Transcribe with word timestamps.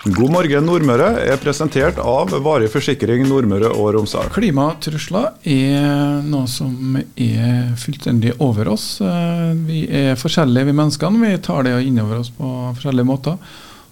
God 0.00 0.30
morgen 0.32 0.64
Nordmøre 0.64 1.10
er 1.28 1.36
presentert 1.42 1.98
av 2.00 2.30
Varig 2.40 2.70
forsikring 2.72 3.26
Nordmøre 3.28 3.68
og 3.68 3.90
Romsdal. 3.98 4.30
Klimatrusler 4.32 5.34
er 5.44 6.22
noe 6.24 6.48
som 6.48 6.96
er 6.96 7.74
fullstendig 7.76 8.32
over 8.40 8.70
oss. 8.72 8.86
Eh, 9.04 9.50
vi 9.68 9.82
er 9.84 10.16
forskjellige, 10.16 10.70
vi 10.70 10.76
menneskene. 10.78 11.20
Vi 11.20 11.42
tar 11.44 11.68
det 11.68 11.74
innover 11.84 12.22
oss 12.22 12.32
på 12.32 12.48
forskjellige 12.78 13.10
måter. 13.10 13.36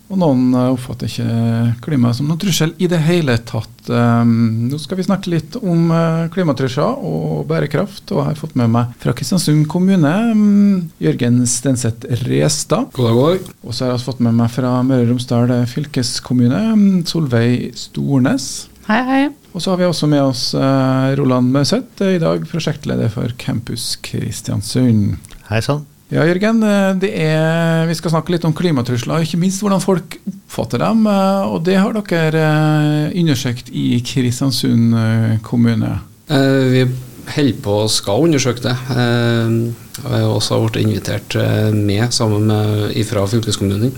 Og 0.08 0.16
noen 0.24 0.48
eh, 0.56 0.70
oppfatter 0.78 1.12
ikke 1.12 1.76
klimaet 1.84 2.16
som 2.16 2.32
noen 2.32 2.40
trussel 2.40 2.72
i 2.80 2.88
det 2.88 3.02
hele 3.04 3.36
tatt. 3.44 3.77
Um, 3.90 4.68
nå 4.70 4.78
skal 4.80 5.00
vi 5.00 5.06
snakke 5.06 5.32
litt 5.32 5.58
om 5.60 5.90
uh, 5.92 6.28
klimatrusler 6.34 7.02
og 7.08 7.44
bærekraft. 7.50 8.04
Og 8.12 8.22
jeg 8.22 8.28
har 8.30 8.40
fått 8.40 8.56
med 8.58 8.72
meg 8.74 8.94
fra 9.02 9.14
Kristiansund 9.16 9.66
kommune 9.70 10.14
um, 10.32 10.88
Jørgen 11.02 11.42
Stenseth 11.48 12.08
Restad. 12.28 12.88
God 12.96 13.10
dag, 13.10 13.18
god 13.18 13.28
dag. 13.34 13.52
Og 13.64 13.74
så 13.74 13.86
har 13.86 13.94
jeg 13.94 14.06
fått 14.06 14.24
med 14.24 14.38
meg 14.38 14.52
fra 14.54 14.78
Møre 14.86 15.06
og 15.06 15.12
Romsdal 15.14 15.54
fylkeskommune 15.72 16.64
um, 16.72 16.88
Solveig 17.08 17.76
Stornes. 17.78 18.68
Hei, 18.88 19.02
hei. 19.04 19.22
Og 19.52 19.60
så 19.60 19.72
har 19.72 19.82
vi 19.82 19.88
også 19.88 20.08
med 20.08 20.22
oss 20.24 20.48
uh, 20.56 21.12
Roland 21.18 21.52
Mauseth, 21.52 22.00
i 22.04 22.20
dag 22.22 22.44
prosjektleder 22.48 23.12
for 23.12 23.36
Campus 23.40 23.94
Kristiansund. 24.04 25.16
Hei 25.50 25.62
sann. 25.64 25.84
Ja, 26.08 26.22
Jørgen. 26.24 26.62
Eh, 26.64 27.02
er, 27.20 27.82
vi 27.88 27.94
skal 27.98 28.14
snakke 28.14 28.32
litt 28.32 28.44
om 28.48 28.54
klimatrusler, 28.56 29.18
og 29.18 29.26
ikke 29.26 29.40
minst 29.42 29.60
hvordan 29.60 29.82
folk 29.84 30.16
oppfatter 30.30 30.80
dem. 30.80 31.02
eh, 31.04 31.42
Og 31.52 31.60
det 31.66 31.76
har 31.76 31.92
dere 31.92 32.44
eh, 32.44 33.18
undersøkt 33.20 33.68
i 33.76 34.00
Kristiansund 34.00 34.96
kommune. 35.44 35.98
Vi 36.28 36.86
holder 37.34 37.60
på 37.64 37.74
og 37.84 37.90
skal 37.92 38.24
undersøke 38.24 38.64
det. 38.64 38.74
Jeg 38.88 40.08
har 40.08 40.32
også 40.32 40.62
blitt 40.64 40.80
invitert 40.80 41.36
med 41.76 42.12
sammen 42.12 42.48
med 42.48 42.96
fra 43.08 43.26
fylkeskommunen 43.28 43.92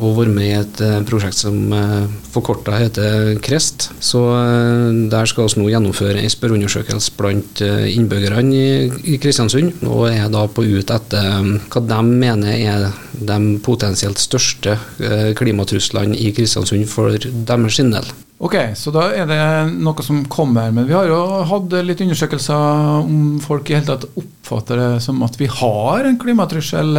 og 0.00 0.16
vært 0.16 0.32
med 0.32 0.46
i 0.46 0.54
et 0.56 0.80
eh, 0.80 1.00
prosjekt 1.04 1.36
som 1.36 1.56
eh, 1.76 2.06
forkorta 2.32 2.78
heter 2.80 3.36
KREST. 3.44 3.90
Så 4.00 4.22
eh, 4.38 4.88
Der 5.12 5.28
skal 5.28 5.50
vi 5.50 5.60
nå 5.60 5.68
gjennomføre 5.68 6.22
en 6.22 6.32
spørreundersøkelse 6.32 7.16
blant 7.18 7.62
innbyggerne 7.62 8.42
i 9.04 9.18
Kristiansund. 9.20 9.84
Og 9.84 10.08
er 10.08 10.30
da 10.32 10.46
på 10.48 10.64
ut 10.64 10.94
etter 10.96 11.52
hva 11.68 11.84
de 11.92 12.00
mener 12.08 12.56
er 12.56 12.88
de 13.12 13.38
potensielt 13.64 14.20
største 14.20 14.76
klimatruslene 15.38 16.16
i 16.16 16.32
Kristiansund 16.36 16.88
for 16.90 17.16
deres 17.16 17.80
del. 17.80 18.12
Ok, 18.42 18.56
så 18.74 18.90
da 18.90 19.04
er 19.14 19.28
det 19.30 19.42
noe 19.84 20.02
som 20.02 20.24
kommer. 20.26 20.72
Men 20.74 20.88
vi 20.88 20.96
har 20.96 21.06
jo 21.06 21.20
hatt 21.46 21.76
litt 21.86 22.00
undersøkelser 22.02 23.04
om 23.04 23.36
folk 23.42 23.70
i 23.70 23.76
hele 23.76 23.86
tatt 23.86 24.08
oppfatter 24.18 24.80
det 24.80 24.88
som 25.04 25.22
at 25.22 25.38
vi 25.38 25.46
har 25.46 26.08
en 26.08 26.18
klimatrussel. 26.18 26.90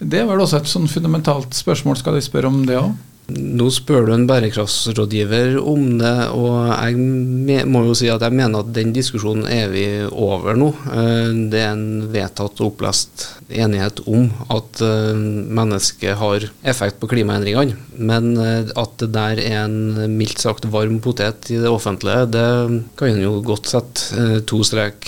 Det 0.00 0.22
er 0.22 0.30
vel 0.30 0.40
også 0.40 0.62
et 0.62 0.70
sånn 0.70 0.88
fundamentalt 0.88 1.52
spørsmål. 1.58 2.00
Skal 2.00 2.16
de 2.16 2.24
spørre 2.24 2.48
om 2.48 2.62
det 2.68 2.80
òg? 2.80 2.96
Nå 3.28 3.66
spør 3.68 4.06
du 4.08 4.12
en 4.14 4.24
bærekraftsrådgiver 4.24 5.58
om 5.60 5.98
det, 6.00 6.12
og 6.32 6.70
jeg 6.72 7.66
må 7.68 7.82
jo 7.84 7.96
si 7.98 8.08
at 8.08 8.22
jeg 8.24 8.32
mener 8.32 8.62
at 8.62 8.70
den 8.72 8.94
diskusjonen 8.96 9.44
er 9.52 9.68
vi 9.68 9.84
over 10.08 10.56
nå. 10.56 10.70
Eh, 10.88 11.34
det 11.52 11.60
er 11.60 11.74
en 11.74 12.06
vedtatt 12.08 12.62
og 12.62 12.70
opplest 12.70 13.26
enighet 13.52 14.00
om 14.08 14.30
at 14.48 14.80
eh, 14.80 15.12
mennesket 15.60 16.16
har 16.22 16.48
effekt 16.72 17.02
på 17.02 17.12
klimaendringene. 17.12 17.76
Men 18.00 18.32
eh, 18.40 18.72
at 18.72 18.96
det 19.04 19.12
der 19.12 19.44
er 19.44 19.60
en 19.66 20.16
mildt 20.16 20.40
sagt 20.48 20.64
varm 20.72 20.96
potet 21.04 21.52
i 21.52 21.60
det 21.60 21.68
offentlige, 21.68 22.30
det 22.32 22.48
kan 22.96 23.12
en 23.12 23.24
jo 23.28 23.42
godt 23.44 23.68
sette 23.68 24.42
to 24.48 24.64
strek 24.64 25.04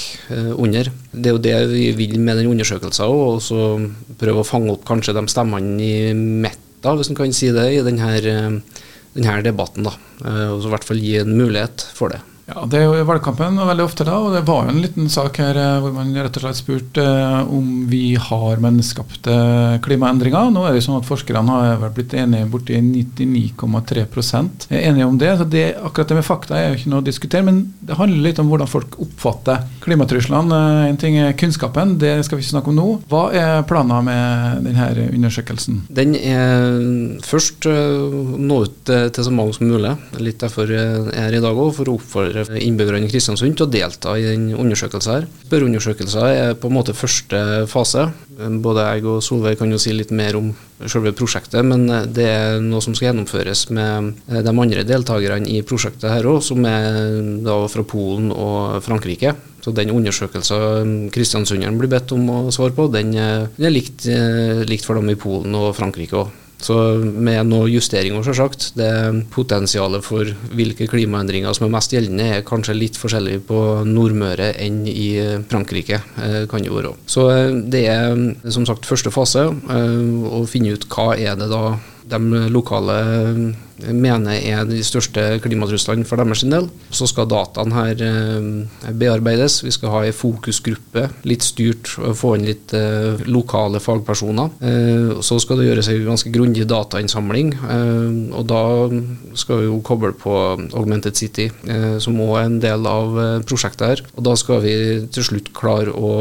under. 0.61 0.93
Det 1.11 1.31
er 1.31 1.39
jo 1.39 1.47
det 1.49 1.61
vi 1.73 1.93
vil 1.97 2.19
med 2.21 2.37
den 2.37 2.53
undersøkelsen, 2.53 3.09
og 3.09 3.41
så 3.41 3.79
prøve 4.21 4.45
å 4.45 4.51
fange 4.51 4.77
opp 4.77 4.84
kanskje 4.84 5.17
de 5.17 5.31
stemmene 5.33 5.81
i 5.81 5.95
midt 6.12 6.67
da, 6.81 6.95
hvis 6.97 7.11
en 7.12 7.19
kan 7.19 7.33
si 7.36 7.50
det, 7.55 7.67
i 7.75 7.84
denne, 7.84 8.11
eh, 8.17 8.83
denne 9.17 9.42
debatten. 9.45 9.84
da, 9.84 9.95
eh, 10.25 10.48
og 10.50 10.64
i 10.64 10.73
hvert 10.73 10.87
fall 10.87 11.03
gi 11.03 11.19
en 11.20 11.37
mulighet 11.37 11.87
for 11.95 12.14
det. 12.14 12.20
Ja, 12.51 12.65
Det 12.67 12.81
er 12.81 12.89
jo 12.89 13.05
valgkampen 13.06 13.59
veldig 13.62 13.84
ofte, 13.84 14.05
da, 14.06 14.17
og 14.19 14.34
det 14.34 14.43
var 14.48 14.66
jo 14.66 14.72
en 14.72 14.83
liten 14.83 15.11
sak 15.12 15.38
her 15.43 15.59
eh, 15.59 15.78
hvor 15.83 15.94
man 15.94 16.11
rett 16.16 16.37
og 16.38 16.44
slett 16.44 16.59
spurte 16.59 17.05
eh, 17.05 17.53
om 17.55 17.87
vi 17.91 18.16
har 18.19 18.62
menneskeskapte 18.62 19.37
klimaendringer. 19.84 20.50
Nå 20.50 20.65
er 20.66 20.75
det 20.75 20.81
jo 20.83 20.87
sånn 20.88 20.99
at 20.99 21.09
Forskerne 21.11 21.59
har 21.61 21.84
blitt 21.94 22.15
enige 22.19 22.49
borti 22.50 22.78
99,3 22.83 24.06
er 24.71 24.84
enige 24.88 25.06
om 25.06 25.19
det. 25.19 25.31
så 25.38 25.47
det, 25.47 25.65
Akkurat 25.81 26.11
det 26.11 26.19
med 26.19 26.27
fakta 26.27 26.59
er 26.59 26.69
jo 26.69 26.78
ikke 26.81 26.93
noe 26.93 27.03
å 27.05 27.06
diskutere, 27.06 27.47
men 27.47 27.62
det 27.87 27.99
handler 27.99 28.27
litt 28.27 28.43
om 28.43 28.50
hvordan 28.50 28.71
folk 28.71 28.99
oppfatter 29.03 29.65
klimatruslene. 29.87 30.61
Eh, 30.61 30.91
en 30.91 31.00
ting 31.00 31.19
er 31.22 31.37
kunnskapen, 31.38 31.97
det 32.03 32.17
skal 32.27 32.38
vi 32.41 32.47
ikke 32.47 32.56
snakke 32.56 32.75
om 32.75 32.78
nå. 32.81 32.88
Hva 33.11 33.25
er 33.31 33.67
planen 33.71 34.11
med 34.11 34.67
denne 34.67 35.09
undersøkelsen? 35.11 35.84
Den 35.91 36.17
er 36.19 37.21
først 37.27 37.67
nå 37.71 38.62
ut 38.67 38.91
til 38.91 39.27
så 39.27 39.32
mange 39.34 39.55
som 39.56 39.71
mulig. 39.71 39.94
Litt 40.19 40.43
derfor 40.43 40.71
jeg 40.71 41.06
er 41.15 41.31
her 41.31 41.38
i 41.38 41.43
dag 41.43 41.56
òg, 41.56 41.72
for 41.77 41.91
å 41.91 41.97
oppfordre 41.99 42.40
innbyggerne 42.49 43.06
i 43.06 43.11
Kristiansund 43.11 43.56
til 43.59 43.67
å 43.67 43.71
delta 43.71 44.15
i 44.19 44.25
den 44.28 44.49
undersøkelsen 44.55 45.15
her. 45.15 45.28
Spørreundersøkelsen 45.45 46.27
er 46.27 46.56
på 46.59 46.71
en 46.71 46.77
måte 46.77 46.97
første 46.97 47.43
fase. 47.71 48.06
Både 48.65 48.87
jeg 48.87 49.06
og 49.11 49.21
Solveig 49.25 49.59
kan 49.61 49.73
jo 49.73 49.81
si 49.81 49.93
litt 49.93 50.12
mer 50.17 50.39
om 50.39 50.53
selve 50.89 51.12
prosjektet, 51.17 51.61
men 51.67 51.84
det 52.15 52.27
er 52.31 52.61
noe 52.65 52.81
som 52.84 52.97
skal 52.97 53.11
gjennomføres 53.11 53.67
med 53.77 54.15
de 54.31 54.55
andre 54.55 54.84
deltakerne 54.89 55.50
i 55.50 55.61
prosjektet 55.67 56.09
her 56.09 56.29
òg, 56.31 56.41
som 56.45 56.65
er 56.69 57.21
da 57.45 57.61
fra 57.69 57.84
Polen 57.84 58.31
og 58.33 58.81
Frankrike. 58.87 59.34
Så 59.61 59.75
den 59.77 59.93
undersøkelsen 59.93 61.11
kristiansunderen 61.12 61.77
blir 61.77 61.91
bedt 61.93 62.15
om 62.17 62.25
å 62.33 62.39
svare 62.55 62.73
på, 62.73 62.89
den 62.93 63.12
er 63.21 63.73
likt, 63.73 64.09
likt 64.71 64.89
for 64.89 64.97
dem 64.97 65.12
i 65.12 65.19
Polen 65.21 65.53
og 65.59 65.75
Frankrike 65.77 66.17
òg. 66.23 66.31
Så 66.60 66.76
med 67.00 67.48
noe 67.48 67.71
justeringer, 67.72 68.25
selvsagt. 68.26 68.71
Det 68.78 68.91
Potensialet 69.32 70.04
for 70.04 70.28
hvilke 70.56 70.88
klimaendringer 70.91 71.54
som 71.56 71.66
er 71.66 71.75
mest 71.75 71.94
gjeldende, 71.94 72.26
er 72.37 72.47
kanskje 72.47 72.76
litt 72.76 72.98
forskjellig 73.00 73.41
på 73.48 73.60
Nordmøre 73.88 74.53
enn 74.60 74.82
i 74.91 75.09
Frankrike. 75.50 76.03
Eh, 76.20 76.43
kan 76.50 76.65
det 76.65 76.72
være. 76.72 76.94
Så 77.10 77.26
eh, 77.32 77.54
det 77.72 77.84
er 77.93 78.19
som 78.53 78.66
sagt 78.69 78.88
første 78.88 79.12
fase, 79.15 79.47
eh, 79.49 80.04
å 80.31 80.44
finne 80.50 80.76
ut 80.76 80.88
hva 80.93 81.15
er 81.16 81.38
det 81.41 81.50
da 81.53 81.65
de 82.10 82.47
lokale 82.50 83.00
eh, 83.00 83.43
mener 83.95 84.39
er 84.39 84.67
de 84.69 84.81
største 84.85 85.39
klimatruslene 85.45 86.07
for 86.09 86.21
deres 86.21 86.45
del. 86.45 86.69
Så 86.95 87.09
skal 87.11 87.29
dataene 87.31 87.77
her 87.77 88.05
eh, 88.07 88.93
bearbeides. 89.01 89.61
Vi 89.65 89.73
skal 89.75 89.95
ha 89.95 90.03
en 90.07 90.17
fokusgruppe, 90.17 91.07
litt 91.29 91.47
styrt, 91.47 91.91
få 91.91 92.35
inn 92.37 92.49
litt 92.49 92.75
eh, 92.77 93.21
lokale 93.31 93.81
fagpersoner. 93.83 94.53
Så 95.25 95.39
skal 95.43 95.61
det 95.61 95.69
gjøres 95.69 95.91
en 95.91 96.07
ganske 96.11 96.33
grundig 96.33 96.67
datainnsamling. 96.71 97.53
Og 98.37 98.47
da 98.49 98.63
skal 99.39 99.63
vi 99.63 99.69
jo 99.69 99.81
koble 99.87 100.12
på 100.19 100.35
Augmented 100.77 101.19
City, 101.19 101.49
som 102.03 102.21
òg 102.23 102.35
er 102.39 102.49
en 102.49 102.61
del 102.62 102.89
av 102.89 103.19
prosjektet 103.49 103.87
her. 103.87 104.05
Og 104.17 104.27
da 104.27 104.37
skal 104.39 104.62
vi 104.65 104.75
til 105.12 105.27
slutt 105.27 105.53
klare 105.57 105.95
å 105.95 106.12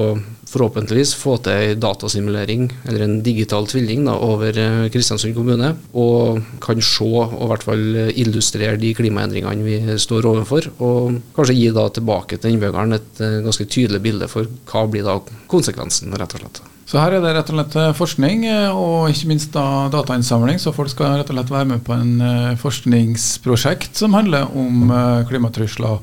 forhåpentligvis 0.50 1.14
få 1.20 1.36
til 1.46 1.74
en 1.74 1.82
datasimulering, 1.84 2.68
eller 2.88 3.06
en 3.06 3.18
digital 3.26 3.68
tvilling, 3.70 4.06
da, 4.08 4.16
over 4.26 4.58
eh, 4.58 4.88
Kristiansund 4.94 5.36
kommune. 5.38 5.74
Og 5.94 6.42
kan 6.64 6.82
se 6.84 7.06
og 7.10 7.36
i 7.36 7.50
hvert 7.52 7.66
fall 7.66 7.86
illustrere 8.10 8.80
de 8.82 8.94
klimaendringene 8.98 9.66
vi 9.66 10.00
står 10.02 10.28
overfor. 10.30 10.72
Og 10.86 11.20
kanskje 11.36 11.58
gi 11.58 11.70
da 11.76 11.86
tilbake 11.94 12.40
til 12.40 12.56
innbyggeren 12.56 12.98
et 12.98 13.24
eh, 13.24 13.40
ganske 13.46 13.68
tydelig 13.70 14.02
bilde 14.06 14.30
for 14.32 14.50
hva 14.72 14.86
blir 14.90 15.06
da 15.08 15.20
konsekvensen, 15.52 16.16
rett 16.18 16.36
og 16.38 16.46
slett. 16.46 16.62
Så 16.90 16.98
her 16.98 17.14
er 17.14 17.22
det 17.22 17.36
rett 17.36 17.52
og 17.52 17.60
slett 17.60 17.78
eh, 17.78 17.92
forskning, 17.98 18.48
og 18.74 19.12
ikke 19.14 19.30
minst 19.30 19.54
da 19.54 19.68
datainnsamling. 19.94 20.58
Så 20.62 20.74
folk 20.74 20.90
skal 20.94 21.20
rett 21.20 21.30
og 21.30 21.38
slett 21.38 21.54
være 21.54 21.70
med 21.76 21.86
på 21.86 21.94
en 21.94 22.58
forskningsprosjekt 22.62 24.02
som 24.02 24.18
handler 24.18 24.50
om 24.58 24.90
klimatrusler. 25.30 26.02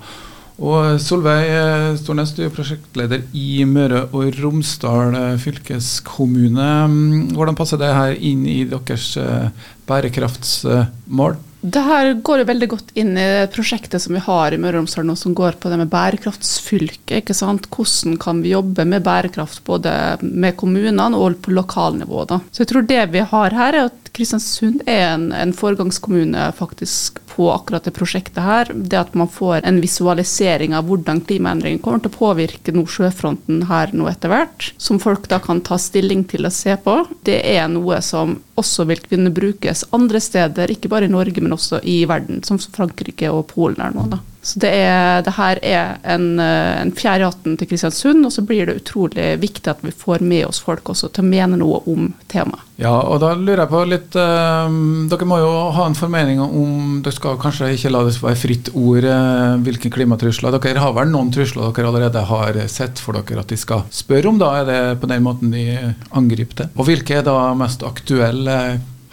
Og 0.57 0.97
Solveig 1.05 1.51
eh, 1.53 1.97
Stornes, 2.01 2.31
du 2.33 2.41
er 2.47 2.53
prosjektleder 2.55 3.27
i 3.37 3.61
Møre 3.69 4.07
og 4.17 4.39
Romsdal 4.41 5.13
eh, 5.19 5.35
fylkeskommune. 5.43 6.69
Mm, 6.89 7.35
hvordan 7.37 7.59
passer 7.59 7.81
det 7.81 7.93
her 7.93 8.17
inn 8.17 8.47
i 8.49 8.63
deres 8.71 9.11
eh, 9.21 9.51
bærekraftsmål? 9.89 11.37
Det 11.61 11.83
her 11.83 12.13
går 12.23 12.43
jo 12.43 12.49
veldig 12.51 12.69
godt 12.71 12.91
inn 13.01 13.17
i 13.19 13.29
prosjektet 13.53 14.03
som 14.03 14.15
vi 14.15 14.23
har 14.23 14.55
i 14.55 14.59
Møre 14.61 14.77
og 14.77 14.85
Romsdal 14.85 15.07
nå, 15.09 15.17
som 15.19 15.35
går 15.37 15.59
på 15.61 15.73
det 15.73 15.81
med 15.81 15.91
bærekraftsfylke. 15.93 17.23
ikke 17.23 17.35
sant? 17.35 17.69
Hvordan 17.73 18.19
kan 18.23 18.43
vi 18.45 18.53
jobbe 18.55 18.85
med 18.85 19.05
bærekraft 19.07 19.65
både 19.67 19.93
med 20.23 20.57
kommunene 20.61 21.09
og 21.17 21.41
på 21.43 21.55
lokalnivå. 21.57 22.25
da. 22.29 22.41
Så 22.53 22.63
jeg 22.63 22.73
tror 22.73 22.87
det 22.87 23.03
vi 23.13 23.25
har 23.33 23.57
her, 23.57 23.75
er 23.75 23.91
at 23.91 24.13
Kristiansund 24.17 24.81
er 24.89 25.11
en, 25.13 25.31
en 25.33 25.53
foregangskommune 25.53 26.51
faktisk 26.57 27.21
på 27.37 27.51
akkurat 27.53 27.85
det 27.85 27.93
prosjektet 27.97 28.41
her, 28.41 28.71
det 28.73 28.97
at 28.97 29.17
man 29.19 29.29
får 29.29 29.61
en 29.69 29.81
visualisering 29.83 30.73
av 30.77 30.87
hvordan 30.89 31.21
klimaendringene 31.29 31.83
kommer 31.85 32.01
til 32.01 32.13
å 32.15 32.17
påvirke 32.17 32.73
nå 32.73 32.87
sjøfronten 32.89 33.67
her 33.69 33.93
nå 33.93 34.09
etter 34.09 34.33
hvert, 34.33 34.71
som 34.81 35.01
folk 35.03 35.29
da 35.29 35.41
kan 35.45 35.61
ta 35.67 35.77
stilling 35.81 36.25
til 36.31 36.49
å 36.49 36.55
se 36.55 36.79
på, 36.81 36.97
det 37.29 37.43
er 37.45 37.69
noe 37.73 38.01
som 38.05 38.39
også 38.57 38.87
vil 38.89 39.03
kunne 39.05 39.35
brukes 39.37 39.85
andre 39.97 40.23
steder, 40.23 40.73
ikke 40.73 40.89
bare 40.93 41.11
i 41.11 41.13
Norge, 41.13 41.45
men 41.47 41.55
også 41.55 41.81
i 41.87 42.01
verden, 42.11 42.43
som 42.47 42.59
Frankrike 42.59 43.31
og 43.31 43.47
Polen 43.55 43.79
er 43.83 43.95
nå. 43.95 44.11
da. 44.11 44.25
Så 44.47 44.61
det, 44.63 44.69
er, 44.79 45.25
det 45.27 45.33
her 45.35 45.59
er 45.67 45.97
en, 46.07 46.27
eh, 46.39 46.77
en 46.79 46.93
i 46.95 47.25
hatten 47.25 47.57
til 47.59 47.67
Kristiansund, 47.67 48.23
og 48.29 48.31
så 48.31 48.45
blir 48.47 48.69
det 48.69 48.77
utrolig 48.79 49.33
viktig 49.43 49.73
at 49.73 49.81
vi 49.83 49.91
får 49.91 50.23
med 50.23 50.45
oss 50.47 50.61
folk 50.63 50.87
også 50.93 51.11
til 51.11 51.25
å 51.25 51.27
mene 51.27 51.59
noe 51.59 51.81
om 51.91 52.13
temaet. 52.31 52.63
Ja, 52.79 52.93
og 52.95 53.19
da 53.25 53.33
lurer 53.35 53.65
jeg 53.65 53.73
på 53.73 53.83
litt 53.89 54.15
eh, 54.21 54.77
Dere 55.11 55.27
må 55.27 55.41
jo 55.41 55.51
ha 55.75 55.87
en 55.89 55.97
formening 55.97 56.43
om 56.45 57.01
Dere 57.03 57.17
skal 57.17 57.39
kanskje 57.41 57.73
ikke 57.73 57.91
la 57.91 58.05
det 58.07 58.19
være 58.21 58.39
fritt 58.39 58.71
ord 58.77 59.11
eh, 59.11 59.59
hvilke 59.67 59.91
klimatrusler. 59.97 60.55
Dere 60.63 60.85
har 60.85 60.95
vel 60.95 61.11
noen 61.11 61.35
trusler 61.35 61.73
dere 61.73 61.91
allerede 61.91 62.27
har 62.31 62.63
sett 62.71 63.03
for 63.03 63.19
dere 63.19 63.43
at 63.43 63.51
de 63.51 63.59
skal 63.59 63.87
spørre 63.91 64.31
om? 64.31 64.39
Da 64.39 64.53
er 64.61 64.71
det 64.71 64.81
på 65.03 65.11
den 65.11 65.27
måten 65.27 65.55
de 65.57 65.67
angriper 66.15 66.63
det? 66.63 66.73
Og 66.77 66.87
hvilke 66.87 67.19
er 67.19 67.27
da 67.27 67.51
mest 67.59 67.83
aktuelle 67.87 68.61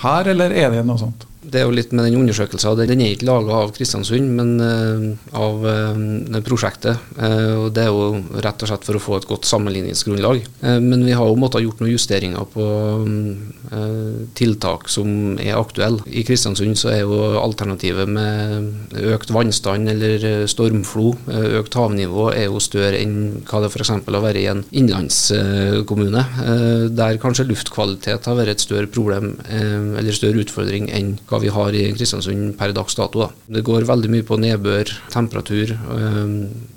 her, 0.03 0.35
eller 0.35 0.53
er 0.53 0.75
det 0.75 0.85
noe 0.85 1.01
sånt? 1.01 1.25
Det 1.43 1.59
er 1.59 1.67
jo 1.67 1.75
litt 1.75 1.91
med 1.91 2.07
den 2.07 2.21
undersøkelsen. 2.21 2.77
Den 2.79 3.01
er 3.03 3.13
ikke 3.13 3.27
laga 3.27 3.59
av 3.63 3.73
Kristiansund, 3.75 4.31
men 4.37 4.53
uh, 4.63 5.35
av 5.35 5.65
uh, 5.65 6.39
prosjektet. 6.45 7.01
Uh, 7.17 7.65
og 7.65 7.67
Det 7.75 7.83
er 7.83 7.91
jo 7.91 8.39
rett 8.43 8.63
og 8.63 8.71
slett 8.71 8.87
for 8.87 8.99
å 8.99 9.03
få 9.03 9.17
et 9.19 9.27
godt 9.29 9.47
sammenligningsgrunnlag. 9.49 10.43
men 10.63 11.03
vi 11.05 11.13
har 11.15 11.27
jo 11.27 11.37
måttet 11.39 11.63
gjort 11.63 11.81
noen 11.81 11.91
justeringer 11.91 12.45
på 12.53 12.65
tiltak 14.37 14.87
som 14.91 15.37
er 15.41 15.57
aktuelle. 15.57 16.03
I 16.07 16.23
Kristiansund 16.25 16.77
så 16.79 16.91
er 16.93 17.01
jo 17.03 17.17
alternativet 17.39 18.09
med 18.09 18.93
økt 19.13 19.31
vannstand 19.33 19.89
eller 19.91 20.45
stormflo, 20.49 21.13
økt 21.59 21.77
havnivå, 21.77 22.29
er 22.33 22.47
jo 22.47 22.61
større 22.63 22.99
enn 23.01 23.43
hva 23.49 23.63
det 23.63 23.71
f.eks. 23.71 23.93
har 23.93 24.25
vært 24.25 24.41
i 24.41 24.47
en 24.51 24.63
innlandskommune. 24.71 26.25
der 26.95 27.21
kanskje 27.21 27.47
luftkvalitet 27.49 28.29
har 28.29 28.39
vært 28.39 28.55
et 28.55 28.65
større 28.65 28.89
problem 28.91 29.35
eller 29.49 30.15
større 30.15 30.43
utfordring 30.45 30.89
enn 30.93 31.15
hva 31.33 31.41
vi 31.41 31.51
har 31.53 31.75
i 31.75 31.89
Kristiansund 31.97 32.53
per 32.59 32.73
dags 32.75 32.95
dato. 32.99 33.25
Da. 33.25 33.57
Det 33.57 33.65
går 33.65 33.89
veldig 33.89 34.13
mye 34.13 34.25
på 34.27 34.37
nedbør, 34.41 34.93
temperatur, 35.13 35.73
øh, 35.97 36.33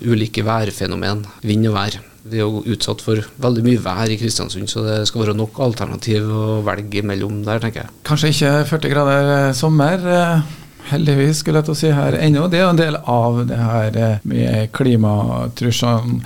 ulike 0.09 0.45
værfenomen, 0.47 1.25
vind 1.45 1.69
og 1.69 1.77
vær. 1.77 1.99
Vi 2.27 2.41
er 2.41 2.43
jo 2.43 2.63
utsatt 2.73 3.01
for 3.03 3.23
veldig 3.43 3.63
mye 3.63 3.81
vær 3.83 4.11
i 4.11 4.17
Kristiansund, 4.19 4.67
så 4.71 4.83
det 4.83 4.99
skal 5.07 5.23
være 5.23 5.37
nok 5.37 5.59
alternativ 5.63 6.27
å 6.27 6.61
velge 6.65 7.03
mellom 7.07 7.39
der, 7.45 7.61
tenker 7.63 7.85
jeg. 7.85 7.93
Kanskje 8.07 8.33
ikke 8.33 8.53
40 8.73 8.93
grader 8.93 9.31
eh, 9.37 9.55
sommer. 9.55 10.03
Eh, 10.17 10.57
heldigvis, 10.91 11.41
skulle 11.41 11.61
jeg 11.61 11.69
til 11.69 11.75
å 11.75 11.79
si 11.79 11.95
her 11.95 12.19
ennå. 12.19 12.47
Det 12.51 12.59
er 12.59 12.65
jo 12.65 12.73
en 12.73 12.81
del 12.81 12.99
av 12.99 13.41
det 13.47 13.59
her 13.61 13.99
eh, 14.03 14.27
med 14.27 14.71
klimatruslene. 14.75 16.21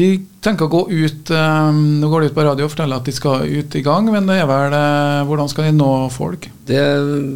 De 0.00 0.10
tenker 0.44 0.68
å 0.68 0.72
gå 0.72 0.82
ut 0.92 1.30
um, 1.34 1.78
Nå 2.00 2.10
går 2.12 2.24
de 2.24 2.30
ut 2.30 2.36
på 2.36 2.44
radio 2.46 2.66
og 2.66 2.74
forteller 2.74 3.00
at 3.00 3.08
de 3.08 3.14
skal 3.16 3.48
ut 3.48 3.76
i 3.78 3.84
gang, 3.84 4.08
men 4.12 4.28
det 4.28 4.40
er 4.42 4.50
vel 4.50 4.76
uh, 4.76 5.24
hvordan 5.28 5.50
skal 5.50 5.68
de 5.68 5.76
nå 5.76 5.90
folk? 6.14 6.50
Det 6.64 6.82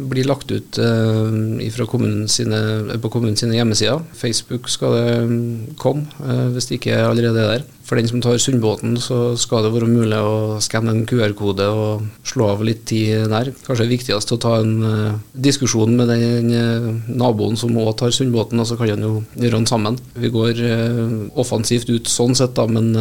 blir 0.09 0.29
lagt 0.29 0.51
ut 0.53 0.79
uh, 0.81 1.85
kommunen 1.89 2.29
sine, 2.31 2.59
på 3.01 3.11
kommunens 3.13 3.43
hjemmesider. 3.45 4.05
Facebook 4.17 4.69
skal 4.69 4.95
det 4.97 5.75
komme, 5.81 6.07
hvis 6.53 6.69
det 6.69 6.79
ikke 6.79 7.03
allerede 7.09 7.43
er 7.43 7.51
der. 7.57 7.67
For 7.89 7.97
den 7.97 8.05
som 8.05 8.21
tar 8.21 8.37
Sundbåten, 8.37 8.99
så 9.01 9.33
skal 9.41 9.63
det 9.65 9.71
være 9.73 9.87
mulig 9.89 10.17
å 10.21 10.59
skanne 10.61 10.93
en 10.93 11.07
QR-kode 11.09 11.65
og 11.73 12.03
slå 12.27 12.51
av 12.51 12.61
litt 12.61 12.83
tid 12.89 13.31
der. 13.31 13.49
Kanskje 13.65 13.81
det 13.81 13.87
er 13.87 13.95
viktigst 13.95 14.33
å 14.35 14.37
ta 14.37 14.51
en 14.61 14.75
uh, 14.85 15.15
diskusjon 15.33 15.95
med 15.97 16.11
den 16.13 16.51
uh, 16.53 16.91
naboen 17.09 17.57
som 17.57 17.73
òg 17.81 17.95
tar 17.97 18.13
Sundbåten, 18.13 18.61
og 18.61 18.69
så 18.69 18.77
kan 18.77 18.91
han 18.93 19.07
jo 19.07 19.13
gjøre 19.33 19.55
den 19.55 19.65
sammen. 19.71 19.97
Vi 20.13 20.29
går 20.35 20.61
uh, 20.61 21.15
offensivt 21.41 21.89
ut 21.89 22.11
sånn 22.13 22.37
sett, 22.37 22.53
da, 22.59 22.67
men 22.69 22.93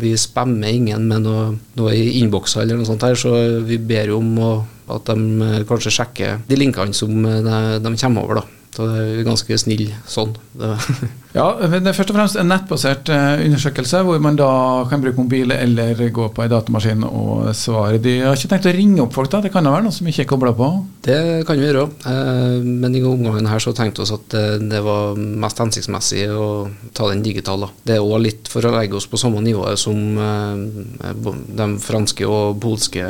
vi 0.00 0.14
spammer 0.20 0.72
ingen 0.72 1.08
med 1.10 1.26
noe, 1.26 1.50
noe 1.78 1.96
i 1.96 2.20
innbokser 2.20 2.64
eller 2.64 2.80
noe 2.80 2.88
sånt 2.88 3.04
her, 3.06 3.18
så 3.18 3.34
vi 3.66 3.80
ber 3.82 4.12
jo 4.12 4.20
om 4.20 4.32
å, 4.40 4.52
at 4.96 5.10
de 5.10 5.60
kanskje 5.68 5.94
sjekker 5.94 6.40
de 6.48 6.58
linkene 6.58 6.96
som 6.96 7.12
de, 7.22 7.60
de 7.82 7.94
kommer 8.00 8.26
over. 8.26 8.42
da. 8.42 8.59
Så 8.80 8.86
det 8.88 9.00
er 9.04 9.26
ganske 9.26 9.56
snill 9.60 9.88
sånn. 10.08 10.30
ja, 11.36 11.46
det 11.60 11.80
er 11.84 11.96
først 11.96 12.12
og 12.12 12.16
fremst 12.16 12.38
en 12.40 12.48
nettbasert 12.48 13.10
eh, 13.12 13.42
undersøkelse 13.44 14.00
hvor 14.06 14.22
man 14.24 14.38
da 14.38 14.48
kan 14.88 15.02
bruke 15.02 15.20
mobil 15.20 15.52
eller 15.52 16.00
gå 16.16 16.28
på 16.32 16.44
en 16.44 16.52
datamaskin 16.52 17.04
og 17.04 17.50
svare. 17.56 17.98
De 18.00 18.14
har 18.22 18.38
ikke 18.38 18.48
tenkt 18.54 18.68
å 18.70 18.72
ringe 18.72 19.02
opp 19.04 19.12
folk, 19.18 19.28
da? 19.34 19.42
Det 19.44 19.50
kan 19.52 19.68
da 19.68 19.74
være 19.74 19.84
noen 19.84 19.96
som 19.96 20.08
ikke 20.08 20.24
er 20.24 20.30
kobla 20.30 20.54
på? 20.56 20.68
Det 21.04 21.18
kan 21.48 21.60
vi 21.60 21.66
gjøre. 21.66 21.82
Eh, 22.08 22.54
men 22.64 22.96
i 22.96 23.02
omgangen 23.04 23.50
her 23.50 23.60
så 23.60 23.74
tenkte 23.76 24.00
vi 24.00 24.06
oss 24.06 24.14
at 24.16 24.38
eh, 24.40 24.54
det 24.72 24.80
var 24.86 25.20
mest 25.20 25.60
hensiktsmessig 25.60 26.24
å 26.32 26.48
ta 26.96 27.10
den 27.12 27.20
digitale. 27.26 27.68
Det 27.84 27.98
er 27.98 28.06
òg 28.06 28.24
litt 28.24 28.48
for 28.48 28.64
å 28.64 28.72
legge 28.78 28.96
oss 28.96 29.10
på 29.10 29.20
samme 29.20 29.44
nivå 29.44 29.66
som 29.76 30.00
de 30.16 31.68
franske 31.84 32.24
og 32.24 32.56
polske 32.64 33.04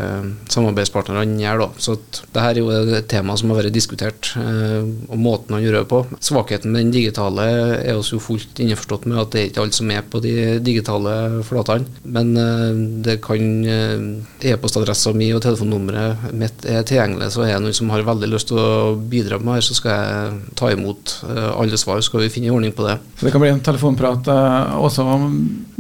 samarbeidspartnerne 0.51 1.39
gjør. 1.39 1.63
da. 1.63 1.71
Så 1.79 1.97
det 2.03 2.43
her 2.43 2.59
er 2.59 2.63
jo 2.65 2.99
et 2.99 3.11
tema 3.11 3.39
som 3.39 3.55
har 3.55 3.63
vært 3.63 3.79
diskutert. 3.79 4.35
og 4.35 5.19
måten 5.21 5.60
å 5.61 5.67
gjøre 5.67 5.87
på. 5.91 6.03
Svakheten 6.23 6.73
med 6.73 6.87
den 6.87 6.95
digitale 6.95 7.47
er 7.81 7.99
oss 7.99 8.13
jo 8.13 8.21
fullt 8.23 8.61
innforstått 8.63 9.07
med 9.11 9.21
at 9.23 9.33
det 9.35 9.41
er 9.41 9.51
ikke 9.51 9.65
alle 9.65 9.77
som 9.77 9.91
er 9.93 10.07
på 10.11 10.21
de 10.25 10.35
digitale 10.65 11.15
flatene. 11.47 11.89
Men 12.05 12.33
uh, 12.37 12.73
det 13.05 13.19
kan 13.25 13.47
uh, 13.67 14.51
E-postadressa 14.51 15.13
mi 15.17 15.31
og 15.37 15.43
telefonnummeret 15.45 16.31
mitt 16.37 16.67
er 16.69 16.85
tilgjengelig, 16.87 17.33
så 17.35 17.45
er 17.47 17.57
det 17.57 17.65
noen 17.67 17.77
som 17.77 17.93
har 17.93 18.07
veldig 18.07 18.31
lyst 18.31 18.51
til 18.51 18.61
å 18.61 18.95
bidra 18.97 19.41
med 19.41 19.59
her, 19.59 19.67
så 19.67 19.77
skal 19.77 19.97
jeg 19.97 20.57
ta 20.61 20.73
imot 20.75 21.17
uh, 21.29 21.53
alle 21.57 21.81
svar. 21.81 22.01
Så 22.01 22.11
skal 22.11 22.25
vi 22.25 22.33
finne 22.33 22.53
ordning 22.55 22.75
på 22.77 22.87
det. 22.87 22.99
Så 23.19 23.27
det 23.27 23.35
kan 23.35 23.43
bli 23.43 23.53
en 23.53 23.65
telefonprat 23.65 24.29
også. 24.31 25.05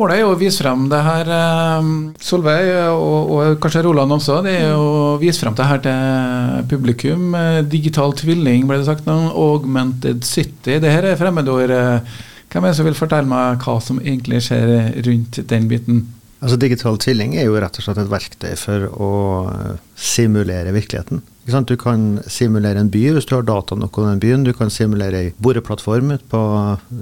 Målet 0.01 0.17
er 0.17 0.23
jo 0.23 0.33
å 0.33 0.39
vise 0.39 0.63
frem 0.63 0.87
det 0.91 1.01
her, 1.05 1.31
Solveig, 2.23 2.69
og, 2.93 3.33
og 3.35 3.61
kanskje 3.63 3.83
Roland 3.85 4.15
også. 4.17 4.41
Det 4.45 4.55
er 4.63 4.75
å 4.77 5.17
vise 5.21 5.43
frem 5.43 5.57
det 5.57 5.67
her 5.69 5.83
til 5.85 6.67
publikum. 6.71 7.35
Digital 7.71 8.15
tvilling, 8.17 8.67
ble 8.69 8.81
det 8.81 8.89
sagt. 8.89 9.09
Og 9.09 9.60
Augmented 9.61 10.27
City. 10.27 10.81
Det 10.83 10.91
her 10.91 11.13
er 11.13 11.21
fremmedord. 11.21 11.73
Hvem 12.51 12.65
er 12.65 12.73
det 12.73 12.79
som 12.81 12.89
vil 12.89 12.99
fortelle 12.99 13.31
meg 13.31 13.61
hva 13.63 13.77
som 13.85 14.01
egentlig 14.03 14.43
skjer 14.49 14.73
rundt 15.07 15.39
den 15.53 15.69
biten? 15.71 16.01
Altså 16.41 16.57
Digital 16.59 16.97
tvilling 16.99 17.37
er 17.37 17.47
jo 17.47 17.59
rett 17.61 17.77
og 17.79 17.85
slett 17.85 18.01
et 18.01 18.11
verktøy 18.11 18.55
for 18.59 18.89
å 18.91 19.11
simulere 20.01 20.73
virkeligheten. 20.73 21.23
Du 21.67 21.75
kan 21.81 22.21
simulere 22.31 22.79
en 22.79 22.91
by 22.93 23.01
hvis 23.17 23.27
du 23.27 23.33
har 23.35 23.43
data 23.43 23.75
nok 23.75 23.97
om 23.99 24.07
den 24.07 24.21
byen. 24.23 24.45
Du 24.47 24.53
kan 24.55 24.71
simulere 24.71 25.19
ei 25.19 25.31
boreplattform 25.43 26.13
ute 26.13 26.27
på 26.31 26.41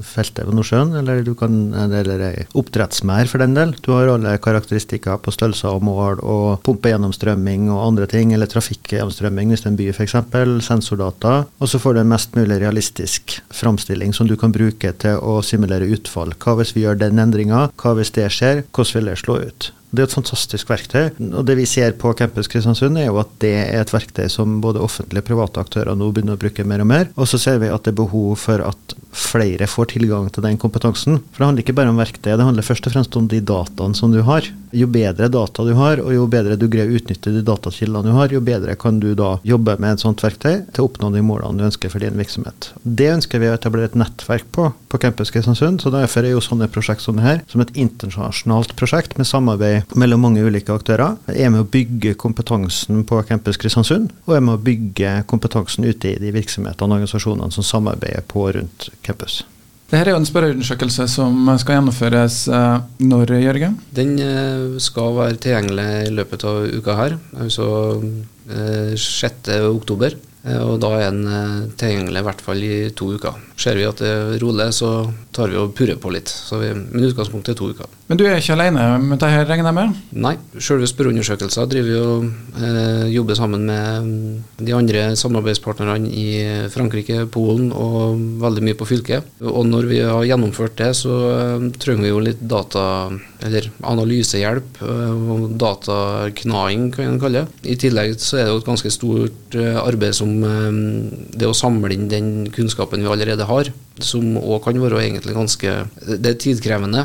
feltet 0.07 0.47
ved 0.47 0.57
Nordsjøen, 0.57 0.95
eller 0.97 1.21
du 1.27 1.35
kan, 1.37 1.75
eller 1.75 2.23
ei 2.31 2.47
oppdrettsmær 2.57 3.29
for 3.29 3.43
den 3.45 3.57
del. 3.59 3.75
Du 3.85 3.93
har 3.93 4.09
alle 4.09 4.39
karakteristikker 4.41 5.21
på 5.21 5.35
størrelser 5.35 5.75
og 5.75 5.85
mål 5.85 6.23
og 6.25 6.63
pumpegjennomstrømming 6.65 7.69
og 7.75 7.83
andre 7.91 8.09
ting, 8.09 8.33
eller 8.33 8.49
trafikkgjennomstrømming 8.49 9.53
hvis 9.53 9.67
det 9.67 9.69
er 9.69 9.75
en 9.75 9.81
by 9.83 9.91
f.eks. 9.93 10.17
Sensordata. 10.65 11.35
Og 11.61 11.69
så 11.69 11.83
får 11.83 11.99
du 11.99 12.05
en 12.07 12.13
mest 12.15 12.39
mulig 12.39 12.63
realistisk 12.63 13.41
framstilling 13.53 14.17
som 14.17 14.31
du 14.31 14.39
kan 14.41 14.55
bruke 14.55 14.95
til 15.03 15.21
å 15.21 15.43
simulere 15.45 15.91
utfall. 15.93 16.33
Hva 16.41 16.57
hvis 16.63 16.73
vi 16.79 16.87
gjør 16.87 17.03
den 17.05 17.21
endringa? 17.21 17.69
Hva 17.77 17.99
hvis 17.99 18.15
det 18.17 18.31
skjer? 18.33 18.65
Hvordan 18.73 18.97
vil 18.97 19.13
det 19.13 19.21
slå 19.21 19.43
ut? 19.45 19.73
Det 19.89 20.03
er 20.03 20.09
et 20.09 20.15
fantastisk 20.19 20.69
verktøy. 20.69 21.11
og 21.33 21.47
Det 21.49 21.57
vi 21.57 21.65
ser 21.67 21.95
på 21.97 22.13
Campus 22.13 22.51
Kristiansund, 22.53 22.99
er 23.01 23.09
jo 23.09 23.21
at 23.23 23.31
det 23.41 23.55
er 23.57 23.81
et 23.81 23.93
verktøy 23.93 24.29
som 24.29 24.59
både 24.61 24.83
offentlige 24.85 25.25
og 25.25 25.29
private 25.31 25.65
aktører 25.65 25.97
nå 25.97 26.11
begynner 26.13 26.37
å 26.37 26.43
bruke 26.43 26.67
mer 26.69 26.85
og 26.85 26.91
mer. 26.91 27.09
Og 27.17 27.31
så 27.31 27.41
ser 27.41 27.63
vi 27.63 27.73
at 27.73 27.87
det 27.87 27.95
er 27.95 28.03
behov 28.03 28.37
for 28.43 28.65
at 28.69 28.97
flere 29.19 29.69
får 29.71 29.93
tilgang 29.95 30.29
til 30.33 30.45
den 30.45 30.59
kompetansen. 30.61 31.21
For 31.33 31.43
det 31.43 31.51
handler 31.51 31.67
ikke 31.67 31.77
bare 31.79 31.93
om 31.93 32.01
verktøy, 32.01 32.33
det 32.33 32.47
handler 32.47 32.67
først 32.67 32.89
og 32.89 32.95
fremst 32.95 33.19
om 33.19 33.29
de 33.31 33.43
dataene 33.45 33.99
som 33.99 34.15
du 34.15 34.23
har. 34.27 34.47
Jo 34.77 34.89
bedre 34.93 35.31
data 35.33 35.65
du 35.65 35.73
har, 35.79 36.03
og 36.03 36.13
jo 36.13 36.27
bedre 36.29 36.59
du 36.61 36.67
greier 36.69 36.91
å 36.91 36.99
utnytte 36.99 37.33
de 37.33 37.45
datakildene 37.45 38.05
du 38.05 38.17
har, 38.17 38.33
jo 38.33 38.43
bedre 38.45 38.77
kan 38.81 39.01
du 39.01 39.11
da 39.19 39.37
jobbe 39.47 39.79
med 39.81 39.97
et 39.97 40.05
sånt 40.05 40.23
verktøy 40.25 40.67
til 40.73 40.85
å 40.85 40.91
oppnå 40.91 41.13
de 41.15 41.25
målene 41.25 41.61
du 41.61 41.69
ønsker 41.69 41.93
for 41.93 42.05
din 42.05 42.19
virksomhet. 42.19 42.73
Det 42.83 43.09
ønsker 43.15 43.41
vi 43.41 43.49
å 43.49 43.57
etablere 43.57 43.91
et 43.91 43.99
nettverk 43.99 44.51
på 44.53 44.71
på 44.89 44.99
Campus 44.99 45.31
Kristiansund, 45.31 45.83
så 45.83 45.91
derfor 45.93 46.25
er 46.25 46.33
jo 46.33 46.43
sånne 46.45 46.69
prosjekt 46.73 47.05
som 47.05 47.19
det 47.19 47.25
her, 47.27 47.41
som 47.51 47.61
et 47.61 47.75
internasjonalt 47.79 48.75
prosjekt 48.79 49.19
med 49.21 49.29
samarbeid 49.29 49.93
mellom 49.99 50.23
mange 50.25 50.45
ulike 50.45 50.73
aktører. 50.73 51.19
Er 51.29 51.53
med 51.53 51.65
å 51.65 51.69
bygge 51.69 52.15
kompetansen 52.21 53.05
på 53.09 53.21
Campus 53.29 53.61
Kristiansund, 53.61 54.13
og 54.27 54.37
er 54.37 54.45
med 54.45 54.57
å 54.57 54.63
bygge 54.65 55.13
kompetansen 55.29 55.85
ute 55.89 56.15
i 56.15 56.21
de 56.23 56.33
virksomhetene 56.35 56.89
og 56.89 56.99
organisasjonene 56.99 57.55
som 57.55 57.67
samarbeider 57.67 58.25
på 58.29 58.47
rundt 58.57 58.89
campus. 59.09 59.43
Dette 59.89 60.03
er 60.05 60.13
jo 60.13 60.19
en 60.21 60.27
spørreundersøkelse 60.29 61.07
som 61.09 61.49
skal 61.57 61.79
gjennomføres 61.79 62.43
eh, 62.53 62.81
når, 63.09 63.31
Jørgen? 63.41 63.79
Den 63.97 64.19
eh, 64.21 64.77
skal 64.85 65.15
være 65.17 65.39
tilgjengelig 65.41 65.87
i 66.11 66.13
løpet 66.13 66.45
av 66.45 66.67
uka 66.77 66.97
her, 66.99 67.15
altså 67.41 67.69
6. 68.49 69.49
Eh, 69.55 69.65
oktober. 69.65 70.19
Og 70.49 70.77
da 70.81 70.93
er 70.97 71.11
den 71.11 71.73
tilgjengelig 71.81 72.21
i 72.23 72.27
hvert 72.29 72.43
fall 72.45 72.63
i 72.63 72.75
to 72.97 73.11
uker. 73.19 73.41
Ser 73.59 73.75
vi 73.75 73.89
at 73.89 73.99
det 73.99 74.09
er 74.09 74.37
rolig, 74.39 74.69
så 74.77 75.09
tar 75.35 75.51
vi 75.51 75.59
og 75.59 75.73
purrer 75.77 75.99
på 75.99 76.13
litt. 76.15 76.31
Vi, 76.31 76.69
men 76.79 77.07
utgangspunktet 77.09 77.55
er 77.55 77.59
to 77.59 77.71
uker. 77.75 77.91
Men 78.09 78.21
du 78.21 78.25
er 78.25 78.39
ikke 78.39 78.55
alene 78.55 78.85
med 79.03 79.19
dette, 79.19 79.43
regner 79.49 79.69
jeg 79.69 79.77
med? 79.77 79.97
Nei. 80.25 80.35
Selve 80.63 80.89
spørreundersøkelsen 80.89 81.69
driver 81.71 81.89
vi 81.89 81.99
og 81.99 82.63
eh, 82.63 83.05
jobber 83.13 83.39
sammen 83.39 83.67
med 83.69 84.63
de 84.65 84.77
andre 84.77 85.05
samarbeidspartnerne 85.19 86.09
i 86.09 86.29
Frankrike, 86.73 87.25
Polen 87.35 87.73
og 87.75 88.23
veldig 88.43 88.65
mye 88.69 88.79
på 88.79 88.89
fylket. 88.89 89.27
Og 89.45 89.67
når 89.69 89.91
vi 89.91 90.01
har 90.07 90.27
gjennomført 90.31 90.79
det, 90.81 90.93
så 90.99 91.19
eh, 91.35 91.69
trenger 91.83 92.07
vi 92.07 92.15
jo 92.15 92.23
litt 92.31 92.47
data, 92.55 92.85
eller 93.47 93.69
analysehjelp 93.87 94.81
eh, 94.85 95.33
og 95.35 95.53
dataknaing, 95.61 96.89
kan 96.95 97.13
en 97.13 97.21
kalle 97.23 97.45
det. 97.45 97.71
I 97.75 97.79
tillegg 97.81 98.17
så 98.23 98.41
er 98.41 98.47
det 98.47 98.55
jo 98.55 98.63
et 98.63 98.71
ganske 98.71 98.93
stort 98.95 99.59
eh, 99.59 99.79
arbeid 99.79 100.17
som 100.17 100.29
som 100.29 101.11
Det 101.39 101.47
å 101.47 101.57
samle 101.57 101.93
inn 101.95 102.09
den 102.11 102.49
kunnskapen 102.53 103.05
vi 103.05 103.11
allerede 103.11 103.47
har, 103.49 103.71
som 104.03 104.37
òg 104.39 104.61
kan 104.65 104.79
være 104.81 105.01
egentlig 105.03 105.35
ganske 105.35 105.71
Det 106.05 106.31
er 106.31 106.39
tidkrevende, 106.39 107.05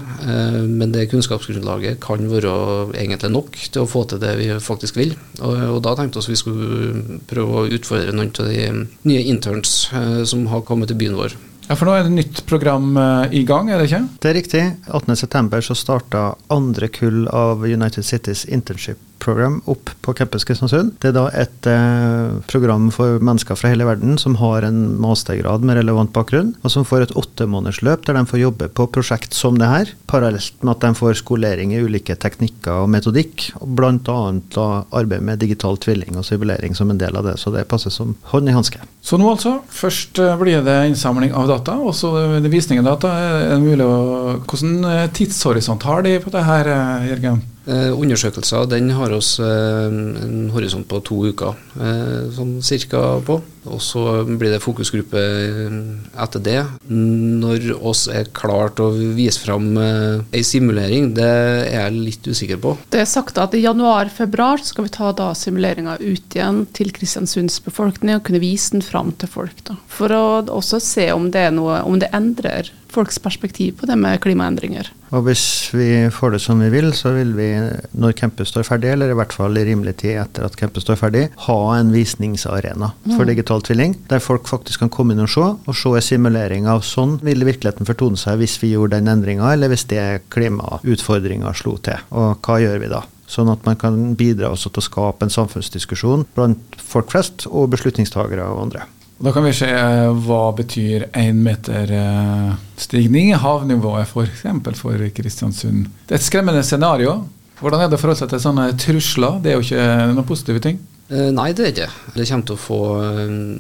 men 0.68 0.92
det 0.92 1.08
kunnskapsgrunnlaget 1.12 2.02
kan 2.04 2.28
være 2.30 2.54
egentlig 3.00 3.32
nok 3.32 3.58
til 3.72 3.84
å 3.84 3.90
få 3.90 4.04
til 4.10 4.22
det 4.22 4.36
vi 4.40 4.50
faktisk 4.60 5.00
vil. 5.00 5.16
Og, 5.40 5.56
og 5.78 5.80
da 5.86 5.96
tenkte 5.96 6.20
vi 6.20 6.26
at 6.26 6.34
vi 6.34 6.42
skulle 6.42 7.20
prøve 7.30 7.64
å 7.64 7.72
utfordre 7.78 8.14
noen 8.14 8.34
av 8.34 8.52
de 8.52 8.68
nye 9.10 9.26
interns 9.32 9.88
som 10.30 10.46
har 10.52 10.66
kommet 10.68 10.92
til 10.92 11.00
byen 11.00 11.18
vår. 11.18 11.38
Ja, 11.70 11.78
For 11.78 11.88
nå 11.88 11.94
er 11.96 12.04
det 12.08 12.18
nytt 12.18 12.44
program 12.50 12.98
i 13.32 13.46
gang, 13.48 13.70
er 13.72 13.80
det 13.80 13.88
ikke? 13.88 14.02
Det 14.20 14.30
er 14.30 14.38
riktig. 14.38 14.64
18.9. 14.92 15.62
så 15.64 15.78
starta 15.80 16.24
andre 16.52 16.90
kull 16.92 17.24
av 17.32 17.64
United 17.64 18.04
Cities 18.04 18.44
Internship 18.46 19.00
Program 19.24 19.60
opp 19.72 19.92
på 20.04 20.14
campus 20.18 20.46
Kristiansund. 20.48 20.96
Det 21.02 21.12
er 21.12 21.16
da 21.16 21.26
et 21.40 21.70
eh, 21.70 22.36
program 22.52 22.90
for 22.94 23.22
mennesker 23.24 23.58
fra 23.60 23.72
hele 23.72 23.88
verden 23.88 24.18
som 24.22 24.36
har 24.42 24.66
en 24.68 24.82
mastergrad 25.02 25.64
med 25.66 25.80
relevant 25.80 26.12
bakgrunn, 26.16 26.54
og 26.62 26.74
som 26.74 26.88
får 26.88 27.08
et 27.08 27.16
åttemånedersløp 27.20 28.06
der 28.08 28.18
de 28.20 28.26
får 28.30 28.42
jobbe 28.44 28.70
på 28.76 28.88
prosjekt 28.94 29.38
som 29.38 29.60
det 29.60 29.70
her, 29.70 29.94
parallelt 30.12 30.60
med 30.62 30.76
at 30.76 30.84
de 30.86 30.92
får 31.00 31.22
skolering 31.22 31.74
i 31.74 31.82
ulike 31.84 32.18
teknikker 32.20 32.84
og 32.84 32.92
metodikk, 32.94 33.50
og 33.62 33.72
bl.a. 33.78 34.68
arbeid 34.92 35.24
med 35.24 35.42
digital 35.44 35.80
tvilling 35.82 36.20
og 36.20 36.28
simulering 36.28 36.76
som 36.78 36.92
en 36.92 37.00
del 37.00 37.16
av 37.20 37.28
det. 37.30 37.38
Så 37.42 37.54
det 37.54 37.68
passer 37.72 37.94
som 37.94 38.16
hånd 38.34 38.52
i 38.52 38.56
hanske. 38.56 38.84
Så 39.04 39.20
nå 39.20 39.30
altså, 39.32 39.58
først 39.72 40.20
eh, 40.24 40.36
blir 40.40 40.64
det 40.66 40.78
innsamling 40.92 41.34
av 41.36 41.50
data, 41.52 41.78
og 41.80 41.96
så 41.98 42.14
visning 42.44 42.84
av 42.84 42.94
data. 42.94 43.16
Er 43.24 43.56
det 43.56 43.64
mulig 43.64 43.88
å, 43.88 43.96
hvordan 44.44 44.92
eh, 44.92 45.10
tidshorisont 45.16 45.88
har 45.88 46.06
de 46.06 46.18
på 46.24 46.34
det 46.34 46.46
her, 46.48 46.72
eh, 46.72 47.10
Jørgen? 47.14 47.44
Eh, 47.64 47.94
undersøkelser 47.96 48.66
den 48.68 48.90
har 48.92 49.14
oss 49.16 49.38
eh, 49.40 49.88
en 49.88 50.50
horisont 50.52 50.88
på 50.90 51.00
to 51.08 51.22
uker, 51.32 51.56
eh, 51.80 52.26
sånn 52.36 52.58
cirka 52.66 53.22
på. 53.24 53.38
Og 53.70 53.82
så 53.84 54.04
blir 54.28 54.54
det 54.54 54.62
fokusgruppe 54.64 55.22
eh, 55.22 55.78
etter 56.24 56.44
det. 56.44 56.60
Når 56.90 57.70
oss 57.80 58.06
er 58.12 58.32
klart 58.36 58.82
å 58.84 58.90
vise 58.94 59.42
fram 59.44 59.72
eh, 59.80 60.24
ei 60.36 60.44
simulering, 60.48 61.12
det 61.18 61.30
er 61.30 61.88
jeg 61.88 61.98
litt 61.98 62.30
usikker 62.30 62.62
på. 62.64 62.76
Det 62.94 63.04
er 63.04 63.10
sagt 63.10 63.40
at 63.42 63.56
i 63.56 63.64
januar-februar 63.64 64.64
skal 64.66 64.88
vi 64.88 64.94
ta 64.96 65.14
da 65.16 65.32
simuleringa 65.38 65.98
ut 66.02 66.38
igjen 66.38 66.64
til 66.76 66.94
Kristiansunds 66.96 67.60
befolkning 67.64 68.18
og 68.18 68.26
kunne 68.28 68.44
vise 68.44 68.76
den 68.76 68.86
fram 68.86 69.14
til 69.20 69.32
folk. 69.32 69.66
Da. 69.68 69.80
For 69.92 70.12
å 70.14 70.24
også 70.44 70.82
se 70.84 71.10
om 71.16 71.30
det, 71.34 71.50
noe, 71.56 71.82
om 71.88 72.00
det 72.02 72.12
endrer 72.16 72.72
folks 72.94 73.20
perspektiv 73.20 73.80
på 73.80 73.88
det 73.90 73.96
med 73.98 74.20
klimaendringer. 74.22 74.90
Og 75.14 75.28
hvis 75.28 75.46
vi 75.74 75.88
får 76.14 76.36
det 76.36 76.42
som 76.42 76.62
vi 76.62 76.70
vil, 76.74 76.90
så 76.96 77.14
vil 77.16 77.34
vi 77.38 77.50
når 77.98 78.16
campus 78.18 78.50
står 78.54 78.66
ferdig, 78.68 78.92
eller 78.94 79.14
i 79.14 79.18
hvert 79.18 79.34
fall 79.36 79.58
i 79.58 79.66
rimelig 79.68 79.96
tid 80.02 80.20
etter 80.24 80.46
at 80.48 80.58
campus 80.60 80.86
står 80.86 81.00
ferdig, 81.02 81.28
ha 81.48 81.60
en 81.78 81.94
visningsarena 81.94 82.92
for 83.06 83.22
mm. 83.22 83.30
Digital 83.54 83.62
tvilling, 83.62 83.96
der 84.10 84.20
folk 84.20 84.48
faktisk 84.48 84.80
kan 84.80 84.90
komme 84.90 85.14
inn 85.14 85.24
og 85.24 85.30
se, 85.30 85.42
og 85.42 85.76
se 85.76 85.90
en 85.90 86.02
simulering 86.02 86.68
av 86.68 86.82
sånn 86.82 87.20
vil 87.22 87.46
virkeligheten 87.46 87.86
fortone 87.86 88.18
seg 88.18 88.40
hvis 88.40 88.58
vi 88.62 88.74
gjorde 88.74 88.98
den 88.98 89.12
endringa, 89.12 89.54
eller 89.54 89.70
hvis 89.70 89.86
det 89.86 90.24
klimautfordringa 90.34 91.54
slo 91.54 91.78
til. 91.78 92.00
Og 92.12 92.40
hva 92.42 92.60
gjør 92.60 92.80
vi 92.80 92.90
da? 92.90 93.04
Sånn 93.28 93.50
at 93.50 93.64
man 93.66 93.78
kan 93.78 94.16
bidra 94.16 94.52
også 94.52 94.70
til 94.70 94.82
å 94.82 94.88
skape 94.88 95.26
en 95.26 95.34
samfunnsdiskusjon 95.34 96.26
blant 96.36 96.76
folk 96.78 97.12
flest 97.12 97.48
og 97.50 97.72
beslutningstagere 97.74 98.46
og 98.46 98.68
andre. 98.68 98.88
Da 99.24 99.32
kan 99.32 99.46
vi 99.46 99.54
se 99.56 99.70
eh, 99.70 100.10
hva 100.26 100.52
betyr 100.58 101.08
én 101.16 101.38
meter 101.46 101.92
eh, 101.96 102.50
stigning 102.82 103.32
i 103.32 103.40
havnivået 103.40 104.10
f.eks. 104.10 104.44
For, 104.44 104.76
for 104.76 105.06
Kristiansund. 105.16 105.88
Det 106.10 106.18
er 106.18 106.20
et 106.20 106.26
skremmende 106.26 106.64
scenario. 106.66 107.22
Hvordan 107.62 107.86
er 107.86 107.92
det 107.92 107.96
å 107.96 108.02
forholde 108.02 108.20
seg 108.20 108.34
til 108.34 108.42
sånne 108.44 108.66
trusler? 108.82 109.38
Det 109.40 109.54
er 109.54 109.56
jo 109.56 109.64
ikke 109.64 109.86
noen 110.12 110.28
positive 110.28 110.64
ting? 110.66 110.82
Eh, 111.12 111.30
nei, 111.36 111.52
det 111.52 111.66
er 111.66 111.74
ikke. 111.74 111.90
Det 112.16 112.28
kommer 112.30 112.48
til 112.48 112.56
å 112.56 112.64
få, 112.64 112.82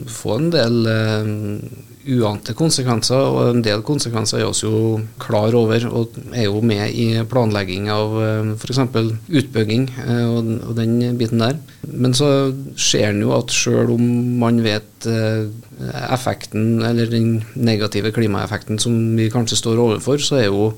få 0.09 0.37
en 0.39 0.51
del 0.53 0.77
uante 2.03 2.53
konsekvenser, 2.57 3.19
og 3.19 3.53
en 3.53 3.63
del 3.63 3.83
konsekvenser 3.85 4.41
er 4.41 4.49
vi 4.49 4.67
jo 4.67 5.01
klar 5.21 5.55
over 5.55 5.85
og 5.89 6.17
er 6.33 6.47
jo 6.49 6.61
med 6.65 6.91
i 6.91 7.07
planlegging 7.29 7.89
av 7.93 8.15
eh, 8.19 8.53
f.eks. 8.57 8.81
utbygging 8.83 9.87
eh, 10.03 10.25
og, 10.27 10.73
den 10.77 10.97
biten 11.19 11.43
der. 11.43 11.59
Men 11.87 12.15
så 12.15 12.27
ser 12.79 13.11
en 13.11 13.23
jo 13.23 13.33
at 13.37 13.53
sjøl 13.53 13.93
om 13.95 14.03
man 14.41 14.61
vet 14.63 15.07
eh, 15.07 15.47
effekten, 16.13 16.83
eller 16.85 17.09
den 17.11 17.41
negative 17.55 18.13
klimaeffekten 18.15 18.79
som 18.79 18.93
vi 19.17 19.29
kanskje 19.33 19.57
står 19.59 19.81
overfor, 19.81 20.21
så 20.21 20.37
er 20.39 20.45
jo 20.47 20.69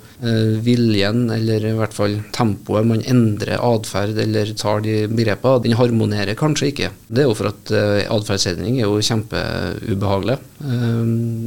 viljen, 0.66 1.28
eller 1.36 1.68
i 1.68 1.74
hvert 1.78 1.94
fall 1.94 2.16
tempoet 2.34 2.88
man 2.88 3.04
endrer 3.06 3.60
atferd 3.62 4.18
eller 4.24 4.54
tar 4.58 4.82
de 4.86 5.04
begrepene, 5.12 5.62
den 5.66 5.78
harmonerer 5.78 6.38
kanskje 6.40 6.72
ikke. 6.72 6.90
Det 7.10 7.26
er 7.26 7.30
jo 7.30 7.36
for 7.38 7.52
at 7.52 7.74
atferdsendring 8.16 8.80
er 8.80 8.88
jo 8.88 9.04
kjempeubehagelig. 9.04 10.40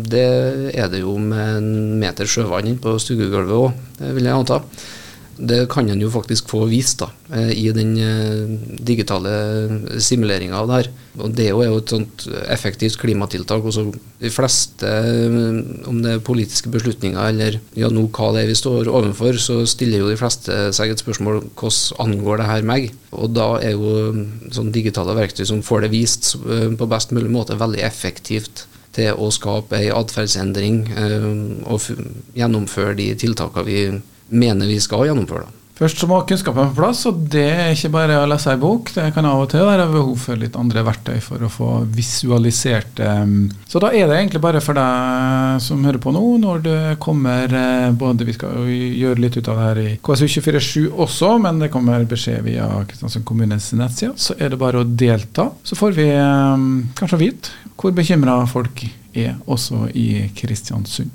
Det 0.09 0.29
er 0.75 0.89
det 0.93 1.03
jo 1.03 1.17
med 1.21 1.59
en 1.59 1.99
meter 2.01 2.29
sjøvann 2.29 2.71
inn 2.71 2.81
på 2.83 2.97
stuegulvet 3.03 3.59
òg, 3.59 3.85
vil 4.17 4.29
jeg 4.29 4.37
anta. 4.37 4.63
Det 5.39 5.69
kan 5.71 5.87
en 5.87 6.01
jo 6.03 6.11
faktisk 6.11 6.49
få 6.51 6.65
vist 6.67 6.99
da, 6.99 7.09
eh, 7.31 7.53
i 7.55 7.71
den 7.71 7.93
eh, 8.03 8.79
digitale 8.83 9.31
simuleringa 10.03 10.59
av 10.59 10.69
det 10.69 10.79
her. 10.79 10.89
Og 11.23 11.35
Det 11.35 11.47
er 11.47 11.55
jo 11.55 11.79
et 11.79 11.93
sånt 11.95 12.27
effektivt 12.51 12.99
klimatiltak. 12.99 13.63
Også 13.63 13.87
de 14.19 14.31
fleste, 14.35 14.83
eh, 14.83 15.87
om 15.87 16.03
det 16.03 16.17
er 16.17 16.25
politiske 16.27 16.71
beslutninger 16.75 17.21
eller 17.23 17.61
ja, 17.79 17.89
nå 17.89 18.09
hva 18.11 18.33
det 18.35 18.43
er 18.43 18.51
vi 18.51 18.59
står 18.59 18.91
overfor, 18.91 19.39
så 19.39 19.63
stiller 19.67 20.03
jo 20.03 20.11
de 20.11 20.19
fleste 20.19 20.73
seg 20.75 20.91
et 20.91 21.05
spørsmål 21.05 21.45
hvordan 21.55 22.03
angår 22.03 22.39
det 22.39 22.49
her 22.49 22.67
meg? 22.67 22.91
Og 23.13 23.31
da 23.37 23.61
er 23.63 23.77
jo 23.77 24.27
sånn 24.51 24.75
digitale 24.75 25.15
verktøy 25.15 25.47
som 25.47 25.63
får 25.63 25.87
det 25.87 25.95
vist 25.95 26.35
på 26.35 26.91
best 26.91 27.15
mulig 27.15 27.31
måte, 27.31 27.59
veldig 27.59 27.85
effektivt 27.87 28.67
til 28.99 29.15
å 29.15 29.31
skape 29.35 29.79
ei 29.79 29.93
atferdsendring 29.95 30.81
eh, 30.99 31.29
og 31.71 31.87
gjennomføre 32.39 32.97
de 32.99 33.13
tiltakene 33.23 33.69
vi 33.69 33.81
mener 34.29 34.69
vi 34.69 34.81
skal 34.83 35.07
gjennomføre. 35.09 35.47
Da. 35.47 35.58
Først 35.79 36.01
så 36.01 36.09
må 36.11 36.17
kunnskapen 36.27 36.73
på 36.73 36.81
plass, 36.81 37.05
og 37.07 37.21
det 37.31 37.45
er 37.53 37.69
ikke 37.71 37.93
bare 37.95 38.17
å 38.19 38.27
lese 38.27 38.51
ei 38.51 38.59
bok. 38.59 38.91
Det 38.97 39.13
kan 39.15 39.27
av 39.29 39.45
og 39.45 39.51
til 39.53 39.63
være 39.63 39.85
behov 39.93 40.17
for 40.25 40.41
litt 40.41 40.57
andre 40.59 40.83
verktøy 40.87 41.21
for 41.23 41.45
å 41.47 41.51
få 41.53 41.69
visualisert 41.95 42.97
det. 42.99 43.13
Så 43.71 43.79
da 43.83 43.93
er 43.95 44.11
det 44.11 44.17
egentlig 44.19 44.43
bare 44.43 44.63
for 44.65 44.75
deg 44.75 45.63
som 45.63 45.85
hører 45.87 46.03
på 46.03 46.11
nå, 46.17 46.25
når 46.43 46.65
det 46.65 46.81
kommer 47.03 47.55
eh, 47.55 47.93
både 47.95 48.27
Vi 48.27 48.35
skal 48.35 48.67
gjøre 48.67 49.23
litt 49.23 49.39
ut 49.39 49.53
av 49.53 49.61
det 49.61 49.69
her 49.69 49.81
i 49.85 49.95
KSU247 50.03 50.89
også, 51.07 51.31
men 51.47 51.63
det 51.63 51.71
kommer 51.75 52.09
beskjed 52.11 52.43
via 52.49 52.67
Kristiansund 52.89 53.27
kommunes 53.29 53.71
nettside. 53.79 54.17
Så 54.19 54.35
er 54.35 54.51
det 54.51 54.59
bare 54.59 54.83
å 54.83 54.89
delta. 54.89 55.47
Så 55.63 55.79
får 55.79 55.95
vi 55.95 56.11
kanskje 56.99 57.23
vite 57.23 57.55
hvor 57.79 57.95
bekymra 57.95 58.41
folk 58.51 58.83
er, 59.15 59.39
også 59.47 59.87
i 59.95 60.27
Kristiansund. 60.35 61.15